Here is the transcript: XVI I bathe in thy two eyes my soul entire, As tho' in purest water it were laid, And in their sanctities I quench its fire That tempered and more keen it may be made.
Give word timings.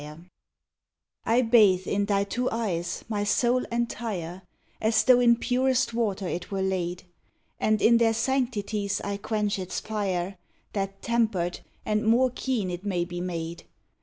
XVI 0.01 0.25
I 1.27 1.41
bathe 1.43 1.85
in 1.85 2.05
thy 2.05 2.23
two 2.23 2.49
eyes 2.49 3.03
my 3.07 3.23
soul 3.23 3.65
entire, 3.71 4.41
As 4.81 5.03
tho' 5.03 5.19
in 5.19 5.35
purest 5.35 5.93
water 5.93 6.27
it 6.27 6.49
were 6.49 6.63
laid, 6.63 7.03
And 7.59 7.83
in 7.83 7.97
their 7.97 8.15
sanctities 8.15 8.99
I 9.01 9.17
quench 9.17 9.59
its 9.59 9.79
fire 9.79 10.39
That 10.73 11.03
tempered 11.03 11.59
and 11.85 12.03
more 12.03 12.31
keen 12.33 12.71
it 12.71 12.83
may 12.83 13.05
be 13.05 13.21
made. 13.21 13.65